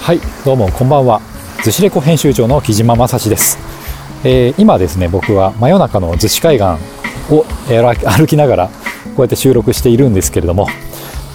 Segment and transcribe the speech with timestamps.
[0.00, 1.20] はいどうもこんばんは。
[1.64, 3.56] 逗子レコ編集長の木島正史です、
[4.24, 6.64] えー、今ですね僕は真夜中の逗子海岸
[7.32, 8.74] を歩きながらこ
[9.18, 10.66] うやって収録しているんですけれども、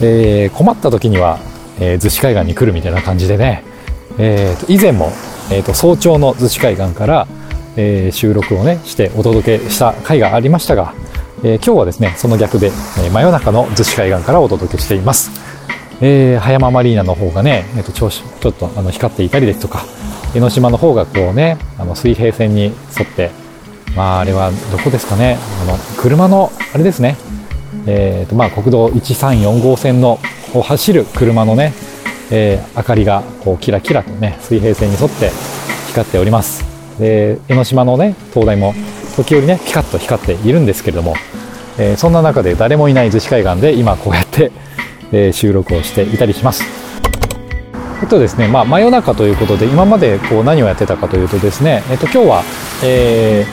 [0.01, 1.39] えー、困った時には、
[1.79, 3.63] えー、逗子海岸に来るみたいな感じでね、
[4.17, 5.13] えー、と以前も、
[5.49, 7.27] えー、と早朝の逗子海岸から、
[7.77, 10.93] えー、収録をねしてお届けした回がありましたが、
[11.43, 15.31] えー、今日はですねその逆で、えー、真夜中の逗子海岸からお届けしています、
[16.01, 19.83] えー、葉山マリーナの方がね、えー、と調子ちょっとあの光っていたりですとか
[20.35, 22.73] 江ノ島の方がこうねあの水平線に沿っ
[23.15, 23.31] て
[23.95, 25.37] まああれはどこですかね。
[25.63, 27.17] あの車のあれですね。
[27.87, 30.19] えーとまあ、国道134号線の
[30.53, 31.73] を走る車のね、
[32.31, 35.31] えー、明かりがこうキラキラとね水平線に沿って
[35.87, 36.65] 光っております。
[36.99, 38.73] で江ノ島のね灯台も
[39.15, 41.15] 時折ねピカッと光っているんですけれども、
[41.79, 44.51] えー、そんな中で誰もいない逗子海岸で今こうやって、
[45.11, 46.63] えー、収録をしていたりします。
[48.01, 52.43] えっとですねまあ真夜中ということで今までこう何をやってたかというとですねえっと今日は、
[52.83, 53.43] え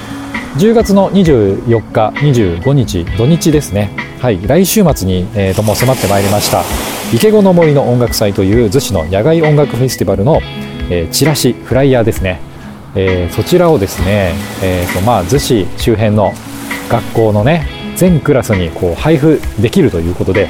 [0.57, 3.91] ー、10月の24日25日土日ですね。
[4.21, 6.63] はい来週末に、えー、とも迫ってまいりました。
[7.13, 10.41] 池子の森の音楽祭という逗子の野外音楽フェスティバルの、
[10.91, 12.41] えー、チラシフライヤーですね、
[12.95, 16.33] えー、そちらをですね、えーとまあ、逗子周辺の
[16.89, 20.49] 学校のね全クラスにこう配布できるということで、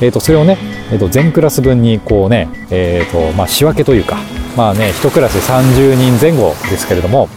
[0.00, 0.58] えー、とそれをね、
[0.92, 4.16] えー、と全クラス分にこうね、えーとまあ、仕分けというか
[4.56, 7.28] まあね1クラス30人前後ですけれども、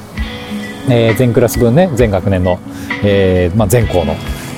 [0.90, 2.60] えー、全クラス分ね全学年の、
[3.04, 4.16] えーまあ、全校の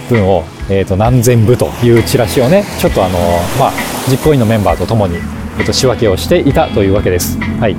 [0.10, 3.18] 分を、えー、と何千部というチラシをねちょっとあの、
[3.60, 3.72] まあ、
[4.10, 5.18] 実行委員のメンバーとともに、
[5.60, 7.38] えー、と仕分けをしていたというわけです。
[7.40, 7.76] はい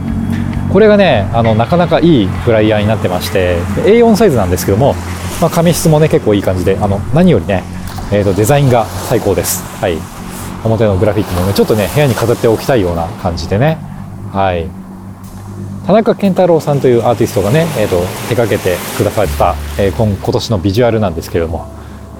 [0.72, 4.94] これがねあのなかなかいいフライヤーになってまして A4 サイズなんですけども、
[5.38, 7.62] まあ、紙質もね結構いい感じであの何よりね、
[8.10, 9.96] えー、とデザインが最高です、はい、
[10.64, 13.78] 表のグラフィックもねちょっとね部屋に飾っておきたいような感じでね。
[14.32, 14.68] はい。
[15.86, 21.66] 田中健太郎さんというアーティストがね、えーと、手掛けてくださった、えー、今今年のビジュアルなんですけれども、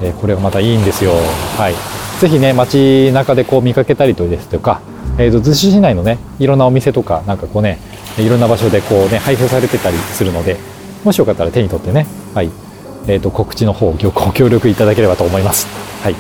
[0.03, 1.13] えー、これがまたいいんですよ。
[1.57, 1.75] はい。
[2.21, 4.81] ぜひね街中でこう見かけたりとですとか、
[5.19, 7.79] えーと、逗子市内のねいろんなお店とかなんかこうね
[8.19, 10.57] いろんな場所でこうね配布されてたりするので
[11.05, 12.51] もしよかったら手に取ってね、はい。
[13.07, 15.67] えーと、告知の方ご協力いただければと思います。
[16.03, 16.15] はい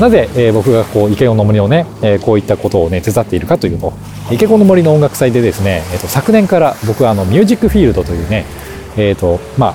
[0.00, 3.92] なぜ、えー、僕がこう池子の森のね、えー、こういったことをね手伝っているかというと
[4.32, 8.44] 池子の森の音楽祭でですね、えーと、昨年から僕はあのミュージックフィールドというね、
[8.96, 9.74] えーとまあ、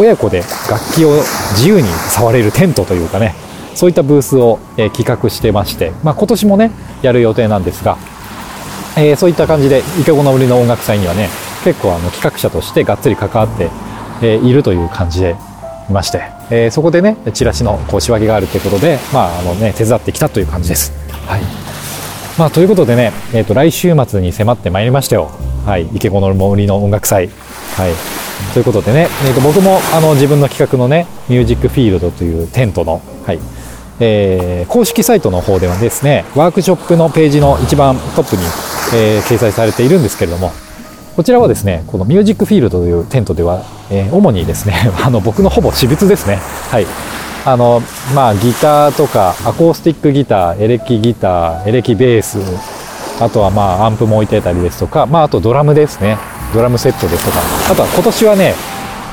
[0.00, 1.22] 親子で楽器を
[1.52, 3.34] 自由に触れるテントというかね
[3.76, 6.72] そういったブースを、えー、企画してまして、まあ、今年もね
[7.02, 7.98] やる予定なんですが
[8.96, 11.28] えー、そういった感じで池子の森の音楽祭にはね
[11.62, 13.70] 結構あの企画者としてがっつり関わって、
[14.22, 15.36] え、いるという感じで
[15.88, 20.92] いまして、え、そこでねチラシのこう仕分けがあるということで、まああのね、手伝ってきたという感じです。
[21.26, 21.40] はい。
[22.38, 25.28] まあ、ということでね、えーと、来週末に迫ってまいりましたよ、
[25.66, 27.28] はい、池子の森の音楽祭。
[27.76, 27.92] はい。
[28.54, 33.38] ということでね、えー、と僕もあの自分の企画のねミュージックフィールドというテントの、はい。
[34.00, 38.42] えー、公式サイトの方ではですねワークショップのページの一番トップに
[38.94, 40.50] えー、掲載されているんですけれども
[41.18, 44.74] こちらはですねこのミュージックフィールドというテントでは、えー、主にですね
[45.04, 46.38] あの僕のほぼ私物ですね。
[46.70, 46.86] はい。
[47.44, 47.82] あの
[48.14, 52.38] まあギターとかアコースティックギターエレキギターエレキベース
[53.20, 56.18] あとはまあアンプも置いてたりですとかまああとドラムですね。
[56.54, 57.38] ドラムセットですとか。
[57.72, 58.54] あとは今年はね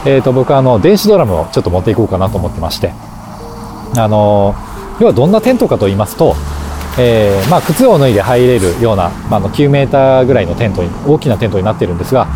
[0.05, 2.93] えー、と僕はあの電子ドラムをちょっと持っていこうかなと思ってまして。
[3.97, 4.53] あの
[4.99, 6.35] 要はどんなテントかと言いますと
[6.97, 12.27] えー、まあ、靴を脱いで入れるような、まあ、の9メーターぐらいのテントに大きなテントになっているんですが、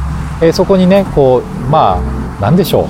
[0.41, 2.83] えー、そこにねこうまあ何でしょ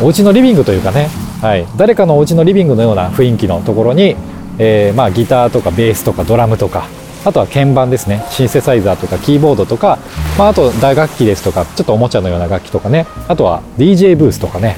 [0.00, 0.04] う。
[0.04, 1.08] お家のリビングというかね、
[1.40, 4.16] はい、誰かのお家のリビングのような雰囲気のところに、
[4.58, 6.88] えー、まあ、ギターとかベースとかドラムとか
[7.24, 8.22] あとは鍵盤ですね。
[8.28, 9.98] シンセサイザーとかキーボードとか、
[10.38, 13.06] まあ、あと打楽器ですとかちょっとおもちゃのような楽器とかね。
[13.28, 14.76] あとは DJ ブースとかね。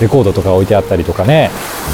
[0.00, 1.50] レコードとか置いてあったりとかね。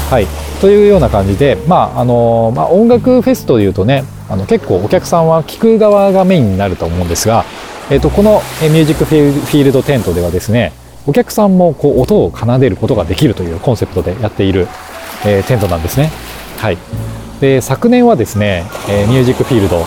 [0.09, 0.25] はい。
[0.61, 7.45] というような感じで、まああのまあ、音楽フェスというとねあの結構お客さんは聞く側がメインになると思うんですが、
[7.89, 10.71] えー、とこのミュージックフィールドテントではですね
[11.07, 14.67] お客さんもこう音を奏でることができるというコンセプトでやっている、
[15.25, 16.11] えー、テントなんですね。
[16.57, 16.77] はい、
[17.39, 19.83] で昨年はですね、えー、ミュージックフィールド、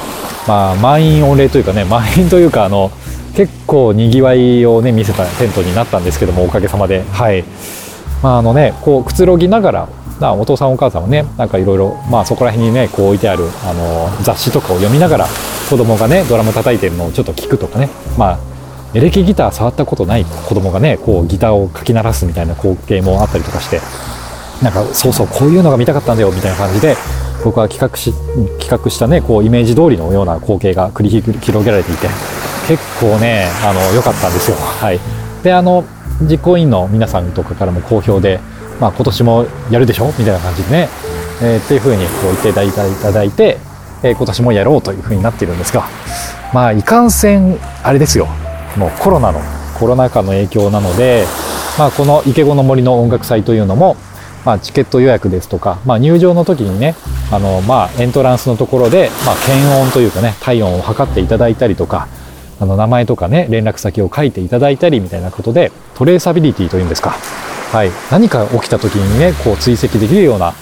[0.48, 2.90] まあ、満員御礼というかね満員というかあの
[3.36, 7.02] 結構にぎわいをね見せたテントになったんですけどもおかげさまで。
[7.12, 7.44] はい。
[8.24, 9.88] まああのねこうくつろぎながら
[10.20, 15.26] なお父さんお母さんはねなんかいろいろまあそこら辺にねこう置いてあるあの雑誌とかを読みながら
[15.68, 18.38] 子供がねドラム叩いてるのをちょっと聞くとかねまあ
[18.94, 23.80] エレキギター触ったことない子供がねこうギターをかき鳴らすみたいな光景もあったりとかして
[24.62, 26.96] なんかそうそうこういうのが見たかったんだよみたいな感じで
[27.44, 28.12] 僕は企画し
[28.60, 32.06] 企画したねこうイメージ通りのような光景が繰り広げられていて
[32.68, 34.56] 結構ねあの良かったんですよ。
[34.56, 35.00] はい、
[35.42, 35.84] であの
[36.22, 38.40] 実行委員の皆さんとかからも好評で、
[38.80, 40.06] まあ、今年もやるでしょ？
[40.06, 40.88] みたいな感じでね、
[41.42, 43.58] えー、っていうふうにこう言っていただいて、
[44.02, 45.88] えー、今年もやろうというふうになっているんですが
[46.52, 48.28] まあいかんせんあれですよ。
[48.76, 49.40] もうコロナの
[49.78, 51.26] コロナ禍の影響なので、
[51.78, 53.96] まあ、この池子の森の音楽祭というのも、
[54.44, 56.94] まあ、チケット予約ですとか、まあ、入場の時にね
[57.32, 62.08] あの、まあ、エントランスのところで、まあ、検温というかね体温を測っていただいたりとか
[62.60, 67.16] あの名前とかね連絡先を書いていただいたりみたいなことでトレーサビリティというんですか、
[67.74, 70.54] はい、何か起きた時にねこう追跡できるような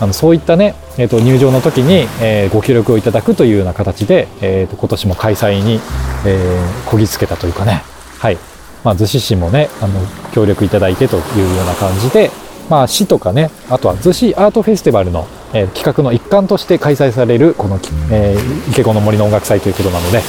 [0.00, 5.78] あのそういったね、えー、と入場の時に、え、ご協力をいただくというような形で、えー、と今年も開催に、
[6.26, 7.84] え、こぎつけたというかね、
[8.18, 8.38] はい。
[8.82, 10.00] まあ、逗子市もねあの
[10.32, 11.20] 協力いただいてとい
[11.52, 12.30] うような感じで、
[12.68, 17.76] まあ、市とかねあとは逗子アートフェスティバルの、えー、企画の一環として開催されるこの、
[18.10, 20.22] えー、池子の森の音楽祭ということなので、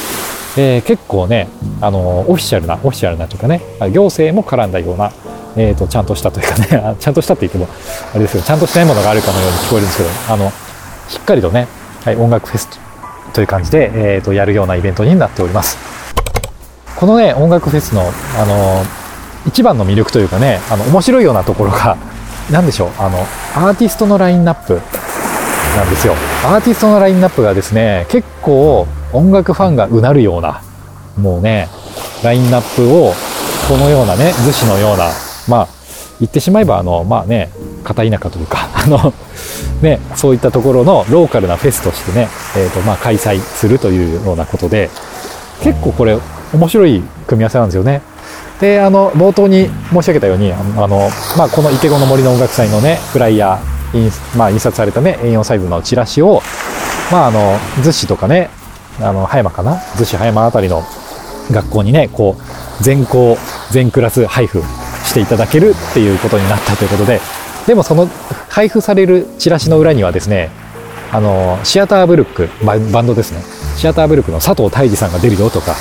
[0.58, 1.48] えー、結構ね
[1.80, 3.62] あのオフィシャルなオフィシャルなというかね
[3.92, 5.12] 行政も絡んだような、
[5.56, 7.68] えーと、ちゃんとしたというかね ちゃんとしたって言っても
[8.12, 10.52] あれですけどちゃんとしないものがあるかのように聞こえるんですけどあの
[11.08, 11.66] しっかりとね、
[12.04, 12.68] はい、音楽フェス
[13.32, 15.76] という感じで、えーと、やるようなイベントになっております。
[16.96, 18.84] このね音楽フェスのあの
[19.46, 21.96] 一番の魅力というかねあの面白いようなところが
[22.50, 24.80] 何でしょうあのアーティストのラインナップ
[25.76, 26.14] なんですよ。
[26.44, 30.60] アーティストのラインナップがですね結構音楽ファンがうなるような
[31.18, 31.68] もうね
[32.22, 33.14] ラインナップを
[33.68, 35.10] このようなね逗子のような
[35.48, 35.68] まあ
[36.20, 37.50] 言ってしまえばあのまあね
[37.84, 39.12] 片田舎というか あの
[39.82, 44.90] ねそういったところのローカルなフェスとしてね、えーとまあ、開催するというようなことで
[45.62, 46.18] 結構これ
[46.52, 48.02] 面白い組み合わせなんですよね。
[48.60, 53.80] であの冒頭に申し上げたようにあの、まあ、この池子の森の音楽祭のねフライヤー
[54.36, 56.42] まあ、印刷されたね A4 サイズのチラシを、
[57.10, 58.48] まあ、あの逗子とかね
[59.00, 59.76] あの葉山かな？
[59.96, 60.84] 逗子葉山あたりの
[61.50, 63.36] 学校にねこう全校
[63.70, 64.62] 全クラス配布
[65.10, 67.20] していただけるっていうことになったということで
[67.66, 68.06] でもその
[68.48, 70.50] 配布されるチラシの裏にはですね
[71.12, 73.42] あのシアターブルックバンドですね。
[73.76, 75.74] シアターブルックの佐藤泰治さんが出るよとか、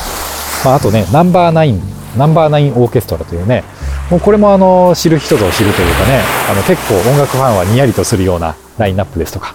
[0.66, 1.82] まあ、あとねナンバーナイン
[2.18, 3.64] ナンバーナインオーケストラというね
[4.10, 9.54] もうこれもあの知る人ぞ知るというかねあの結構音楽ファンはにやりとするようなラインナップですとか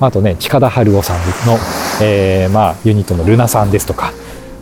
[0.00, 1.56] あとね近田春夫さんの、
[2.02, 4.12] えー、まあ、ユニットのルナさんですとか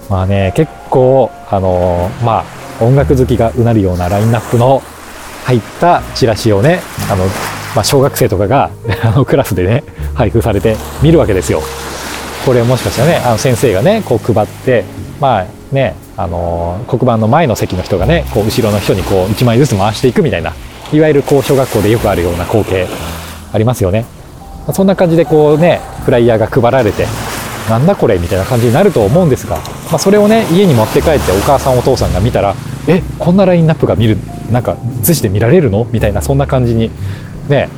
[0.08, 4.82] まあね結構あの、まあ音楽好きがうなるようなラインナップの
[5.44, 6.80] 入ったチラシをね
[7.10, 7.24] あの、
[7.74, 8.70] まあ、小学生とかが
[9.02, 9.84] あのクラスでね
[10.14, 11.62] 配布されて見るわけですよ。
[12.44, 14.84] これもしかしたらねあの先生がねこう配って
[15.20, 20.52] まあねあの黒板の前の席の人がねこう後ろの人にこう1枚ずつ回していくみたいな
[20.92, 22.86] いわゆるこう小学校でよくあるような光景
[23.52, 24.04] ありますよね。
[24.72, 27.06] そんな感じでこうねフライヤーが配られて
[27.68, 29.56] なんだこれみたいな感じになると思うんですが、
[29.90, 32.54] まあ、それをね家に持って帰ってお母さんお父さんが見たら
[32.88, 34.16] えこんなラインナップが見る
[34.50, 35.84] なんか図紙で見られるの？
[35.90, 36.90] みたいなそんな感じに
[37.48, 37.68] ね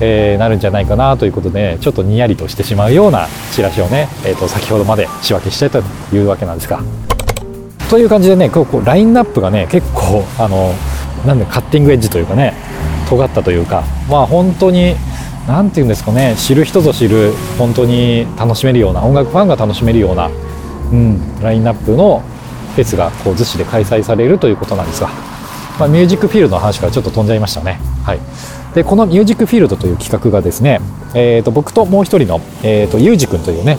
[0.00, 6.80] えー、なるんじゃないかなということで、ちょっとにやりとしてしまうようなチラシをね、えー、と先ほどまで仕分けしてたというわけなんですが。
[7.90, 10.72] という感じでねこうラインナップがね結構あの
[11.26, 12.54] なんでカッティングエッジというかね
[13.08, 14.94] 尖ったというかまあ本当に
[15.48, 20.30] 何て言うんですかね知る人ぞ知る本当に楽しめるような音楽ファンが楽しめるような、
[20.92, 22.22] うん、ラインナップの
[22.76, 25.08] フェスがこう逗子で開催されるということなんですが、
[25.80, 27.80] まあ、ミュージックフィールドの話からちょっと飛んじゃいましたね。
[28.04, 28.20] はい、
[28.74, 30.80] でこのミュージックフィールドという企画がですね、
[31.14, 33.78] えー、と僕ともう一人の、えー、とユージ君というね、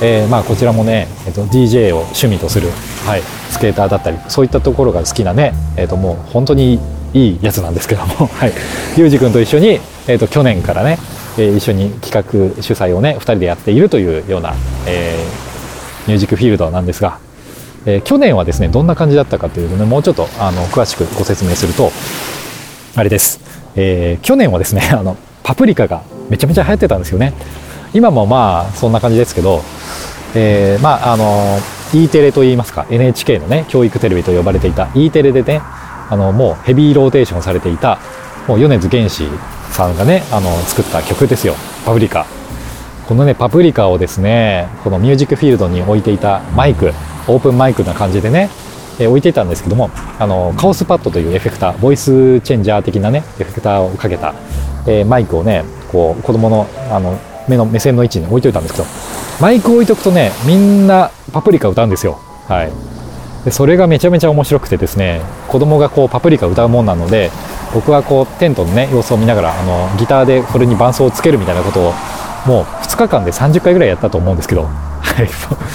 [0.00, 2.68] えー、まあこちらもね、えー、と DJ を趣味とする、
[3.04, 6.78] はい、スケーターだったりそういったところが好きなね、えー、ともう本当に
[7.14, 8.52] いいやつなんですけども、 はい、
[8.96, 10.98] ユージ君と一緒に、えー、と去年からね、
[11.38, 12.12] えー、一緒に企
[12.56, 14.54] 画主催をね2人でやっているというような、
[14.86, 17.18] えー、ミュージックフィールドなんですが、
[17.86, 21.92] えー、去年はですねどんな感じだったかというとねもうちょっとあの詳しくご説明すると
[22.96, 23.40] あれです、
[23.76, 27.32] えー、去年はですね あのパプリカがめちゃめちゃ流行ってたんですよね。
[27.94, 29.62] 今もまあそんな感じですけど、
[30.34, 31.58] えー、まああの
[31.94, 35.62] E テレといいますか NHK のね教育テレビと呼ばれていた E テレでね
[36.10, 37.98] あのもうヘビーローテーションされていた
[38.46, 39.28] もう米津玄師
[39.70, 42.26] さんがねあの作った曲ですよ「パプリカ」
[43.06, 46.92] このねパプリカをですねこのミュージックフィールドに置いていたマイク
[47.26, 48.48] オープンマイクな感じでね、
[48.98, 54.34] え置いていたんですけどもあのカオスパッドというエフェクターボイスチェンジャー的なねエフェクターをかけた、
[54.86, 58.86] えー、マイクをねこう子供のあの目の目線の位置に置いといたんですけど
[59.40, 62.18] マイクを置いとくとねみんなパプリカ歌うんですよ。
[62.46, 62.87] はい。
[63.44, 67.30] でそれがめちゃめちゃ面白くてですね子供がこうパプリカ歌うもんなので
[67.74, 71.92] 僕はこうテントのね様子を見ながらあのギターでそれに伴奏をつけるみたいなことを
[72.46, 75.28] もう2日間で30回ぐらいやったと思うんですけど、はい、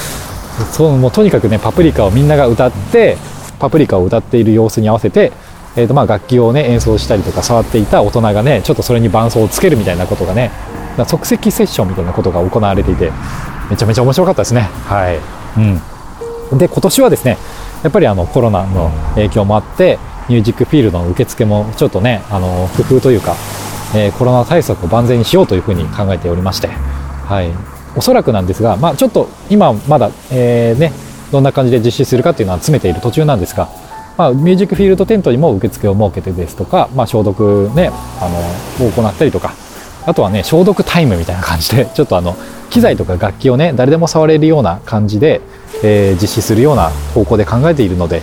[0.72, 3.18] そうもうとにかくねパプリカをみんなが歌って
[3.60, 5.32] パプリカを歌っている様子に合わせて、
[5.76, 10.52] えーとまあ、楽器をね演奏したりとか触っていた大人がねちょっとそれに伴奏をつけるみたいなことがね
[11.08, 13.12] 即席セッションみたいなことが行われていて
[13.70, 14.70] めちゃめちゃ面白かったですね。
[14.86, 15.18] はい、
[15.58, 15.82] うん、
[16.52, 17.38] で今年はですね
[17.84, 19.98] やっぱりあのコロナの影響もあって
[20.30, 23.36] ミュージックフィールドの受付もちょっとねあの工夫というか、
[23.96, 27.52] えー、コロナ対策を万全にしようというふうに考えておりまして、はい、
[27.96, 30.94] おそらくなんですが、まあ、ちょっと今まだ、えー、ね、
[31.32, 33.70] どんな感じで実施するかっていうのは詰めている途中なんですが、
[34.18, 38.30] まあ、ミュージックフィールドテントにも受付を設けてですとか、まあ、消毒、ね、あ
[38.80, 39.54] のを行ったりとか
[40.06, 42.36] あとはね消毒タイムみたいな感じでちょっとあの
[42.70, 45.42] 機材とか楽器をね誰でも触れるような感じで、
[45.84, 48.22] えー、実施するような方向で考えているので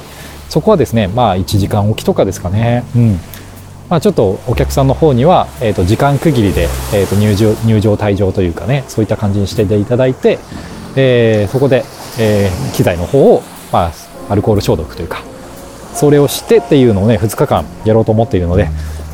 [0.48, 3.18] そこはですねまあ1時間おきとかですかね、うん。
[3.88, 10.38] まあ、ちょっとお客さんの方には、えー、と時間区切りで、えー、と入場入場退場というかねそういった感じにしていただいて、
[10.96, 11.84] えー、そこで、
[12.18, 13.42] えー、機材の方を、
[13.72, 13.92] まあ、
[14.28, 15.22] アルコール消毒というか
[15.92, 18.68] それをしてっていうのをね2日間やろうと思っているので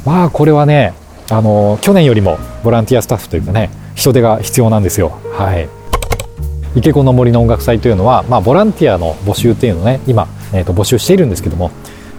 [0.05, 0.93] まあこれはね
[1.31, 5.19] あの去年よりもボランティアスタッフというかね人手が必要なんですよ。
[5.33, 5.76] はい。
[6.77, 11.71] 池子の森の音楽祭というのは、まあ、ボランティアの募集っていうのをね今、えー、と募集しているんですけども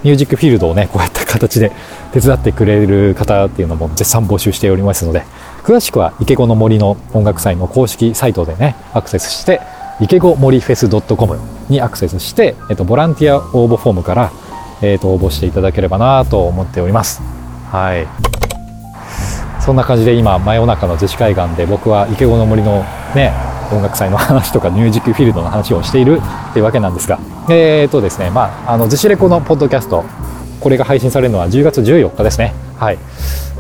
[0.04, 1.72] ミュージックフィールドをね こうやった形で
[2.12, 5.24] 手伝ってくれる方っていうのも絶賛募集しておりますので
[5.64, 9.62] 詳しくは池子の森の音楽祭の公式サイトでねアクセスして
[10.00, 14.32] 池子森フェス .com にアクセスして、えっと、ボランティア応募フォームから、
[14.82, 17.22] えっと、応募していただければなと思っております。
[17.72, 18.08] はい。
[19.60, 22.86] そんな感じで今真夜中の逗子海岸で僕は池子の森の
[23.16, 23.34] ね
[23.72, 26.20] 音楽祭の話とかミュージックフィールドの話をしている
[26.50, 27.20] っていうわけなんですが。
[27.50, 30.04] えっ、ー、とですねまああの逗子レコのポッドキャスト
[30.60, 32.54] これが配信されるのは10月14日ですね。
[32.78, 32.98] はい。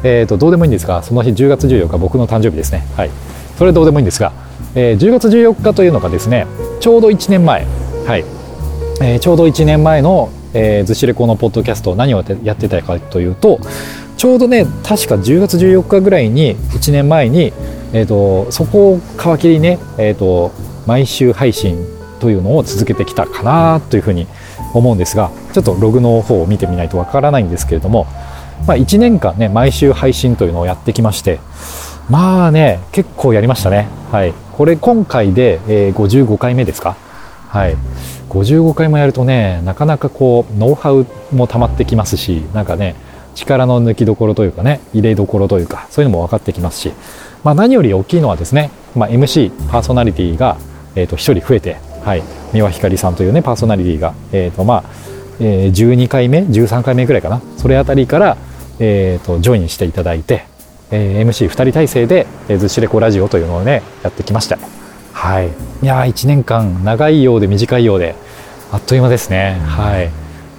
[0.04, 2.86] えーと、どうでもいいんですがその日10月14日僕の誕生日ですね。
[2.96, 3.10] はい。
[3.58, 4.32] それどうでもいいんですが、
[4.76, 6.46] えー、10月14日というのがですね
[6.80, 7.66] ちょうど1年前。
[8.06, 8.24] はい、
[9.02, 13.60] えー、ちょうど1年前のえー、ずしレコのポッドキャスト何をやってたかというと
[14.18, 17.54] ちょうどね確か10月14日ぐらいに1年前に、
[17.94, 19.00] えーと、そこを
[19.38, 20.52] 皮切りね、えーと
[20.88, 21.86] 毎週配信
[22.22, 24.26] というのを続けてきたかなというふうに
[24.74, 28.08] 思うんですがちょっとログの方を見てみないとわからないんですけれども、
[28.66, 31.40] まあ、1年間ね毎週配信というのをやってきまして
[32.10, 33.90] まあね結構やりましたね。
[34.12, 34.34] はい。
[34.54, 36.96] これ今回で、えー、55回目ですか？
[37.50, 37.76] はい。
[38.30, 42.96] 55回もやるとねなかなかこうノウハウもたまってきますしなんかね
[43.38, 46.91] 力の抜きどころというかね入れどころというかそういうのも分かってきますし、
[47.44, 50.58] まあ、何より大きいのはですね、まあ、MC パーソナリティが、
[50.96, 54.84] えー、と1人増えてはい三輪ひかりさんというねパーソナリティが、えーとまあ
[55.39, 58.38] えー、12回目13回目ぐらいかなそれあたりから、
[58.79, 60.46] えーと、ジョインしていただいて、
[60.89, 62.25] えー、MC2 人体制で
[62.58, 64.58] 「ずっしレコラジオ」というのをねやってきました。
[65.13, 65.48] はい。
[65.48, 68.15] いや1年間長いようで短いようで
[68.72, 69.60] あっという間ですね。
[69.65, 70.10] はい。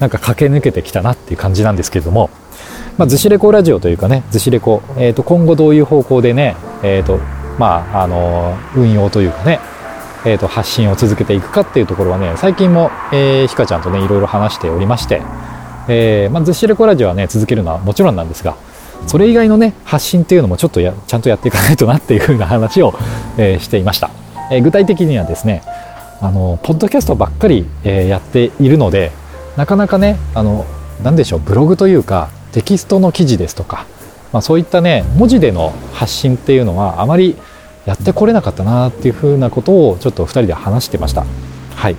[0.01, 2.31] なんか駆け抜けてきたなっていう感じなんですけれども
[2.99, 7.19] まあ、ずしレコラジオというかね、ずしレコ、えー、と今後どういう方向でね、えーと
[7.59, 9.61] まあ、あの運用というかね、
[10.25, 15.23] えー、と発信を続けていくかっていうところはね最近も、えー、ひかちゃんとねいろいろ話しておりまして、
[15.89, 18.57] えーまあ、ずっしりコラジオはね続けるのはもちろんなんですが
[19.07, 22.95] それ以外のね発信っていうのもちょっとやちゃんとやっていかないとなっていうふうな話を、
[23.39, 24.11] えー、していました、
[24.51, 25.63] えー、具体的にはですね
[26.21, 29.13] あのポッドキャストばっかり、えー、やっているので
[29.57, 30.67] なかなかねあの
[31.03, 33.87] 何でしょうブログというかテキストの記事ですとか、
[34.33, 37.37] まあ、そういったね文字での発信っていうのはあまり
[37.87, 41.25] やってこれなかったなっていうふうなことをちょっと2人で話してました。
[41.77, 41.97] はい、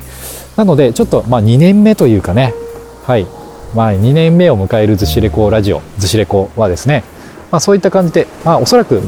[0.57, 2.53] なのでちょっとまあ2年目というかね、
[3.05, 3.25] はい。
[3.73, 7.03] まあ、2年目を迎えるずしレコラジオずしレコはですね、
[7.51, 9.01] まあ、そういった感じで、まあ、おそらく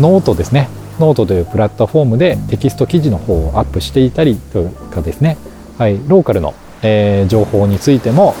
[0.00, 0.68] ノートですね。
[0.98, 5.38] ノートというプラットフォームでテキスト記事の方をアップしていたりとかですね、
[5.78, 8.34] はい、ローカルの、えー、情報についても、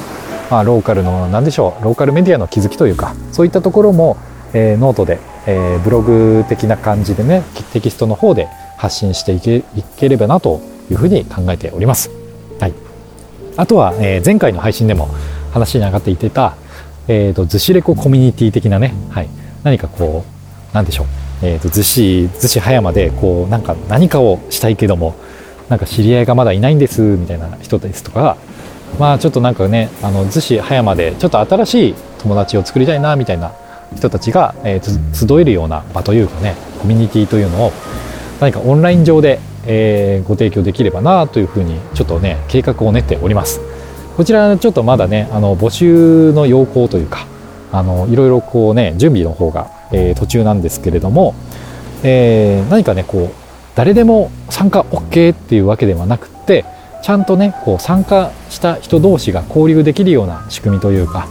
[0.50, 1.84] まあ、ローカルの何でしょう。
[1.84, 4.16] ローカルメディアの気づきというかそういったところも、
[4.52, 7.42] えー、ノートでえー、ブログ的な感じでね
[7.72, 9.64] テキストの方で発信していけい
[9.96, 12.10] ければなというふうに考えております。
[12.58, 12.74] はい、
[13.56, 15.08] あとは、えー、前回の配信でも
[15.52, 16.56] 話に上がっていてた、
[17.08, 19.28] えーと、逗子レココミュニティ的なね、はい、
[19.62, 20.24] 何かこ
[20.72, 21.06] うなんでしょう、
[21.42, 25.16] えーと、逗子逗子葉山でこうなんか何かをしたいけども
[25.68, 28.36] なんか知り合いがまだいないんですみたいな人ですとか
[28.98, 33.52] まあちょっとなんかねあの逗子葉山でちょっと新しい友達を作りたいなみたいな
[33.96, 37.72] 人たちが、えー、集えるような場というかねコミュニティというのを
[38.40, 43.60] 何かオンライン上で、えー、ご提供できればなというふうにちょっとね計画を練っております。
[44.16, 47.26] こちらちょっとまだねあの募集の要項というか
[47.72, 51.34] あのいろいろこうね準備の方が、えー、途中なんですけれども
[52.02, 53.30] えー、何かねこう
[53.74, 56.64] 誰でも参加 OK っていうわけではなくて
[57.02, 61.28] ちゃんとねこう参加した人同士が交流できるような仕組みというか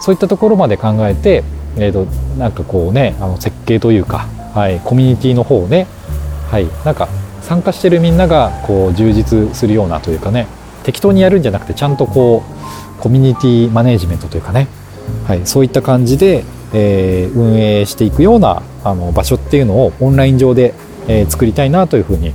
[0.00, 1.42] そういったところまで考えて、
[1.76, 2.04] えーと、
[2.38, 5.86] なんかこうねあの設計というか、はい、コミュニティの方をね、
[6.50, 7.08] はい、なんか
[7.42, 10.46] 参加してるみんながこう充実するようなというかね
[10.84, 12.42] 適当にやるんじゃなくてちゃんとこ
[12.98, 14.68] うコミュニティマネジメントというかね、
[15.26, 20.74] はい、そういった感じで、えー、運営していくようなあの場所っていうのをオンライン上で、
[21.08, 22.34] えー、作りたいなというふうに、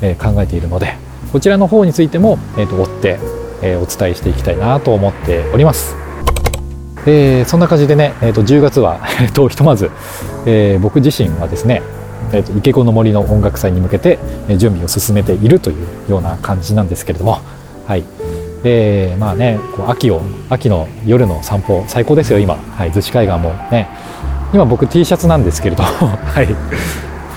[0.00, 0.96] え、考えているので
[1.32, 3.18] こちらの方についても、えーと、追って、
[3.62, 5.94] えお伝えしていきたいなと思っております。
[7.06, 9.90] えー、そんな感じでね、えー、と10月は、 えー、とひとまず、
[10.44, 11.82] えー、僕自身はですね、
[12.32, 14.18] えー、と池子の森の音楽祭に向けて、
[14.48, 17.38] え準備を進めているというような感じなんですけれども、
[17.86, 18.04] はい、
[18.64, 23.88] えー、まあねこう秋を秋の夜の散歩最高ですよ今、はい、逗子海岸もね。
[24.52, 26.48] 今僕 T シャツなんですけれど はい。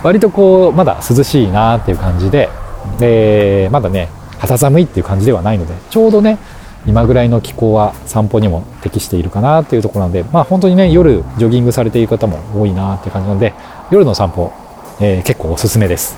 [0.02, 2.50] 割とこうまだ涼しいなっていう感じで
[3.00, 4.10] でまだね
[4.40, 6.38] 肌寒いっていう感じではないのでちょうどね
[6.86, 13.54] 今ぐらいの気候は散歩にも適しているかなっていうところなのでまあ本当にね夜ジョギングされている方も多いなっていう感じなので
[13.92, 14.52] 夜の散歩、
[15.00, 16.18] えー、結構おすすめです。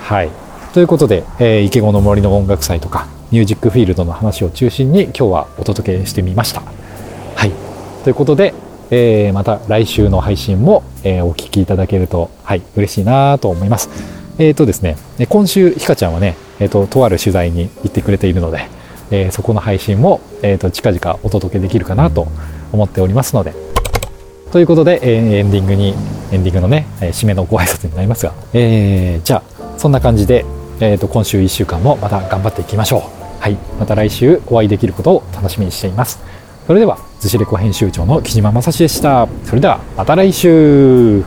[0.00, 0.30] はい
[0.74, 6.62] ということで、えー、池子の森の音楽祭とかミュージックフィールドの話を中心に今日はお届けしてみました。
[7.36, 7.52] はい。
[8.02, 8.54] ということで、
[8.90, 14.13] えー、また来週の配信も、え、お聞きいただけると、はい、嬉しいなと思います。
[14.38, 14.96] えっ、ー、とですね、
[15.28, 18.68] 今週、ひかちゃんはね、えっ、と、とある取材に行ってくれているので、
[19.10, 22.26] えそこの配信も、えっ、と、近々お届けできるかなと
[22.72, 23.54] 思っておりますので、
[24.50, 25.94] ということで、えエンディングに、
[26.32, 30.44] エンディングのね、え締めのご挨拶になりますが、えじゃあ、そんな感じで、
[30.80, 33.02] えー、と今週1週間もまた頑張っていきましょう。
[33.40, 36.18] はい、また来週お会いできることを楽しみにしています。
[36.66, 39.28] それでは、逗子レコ編集長の木島正史でした。
[39.44, 41.22] それでは、また来週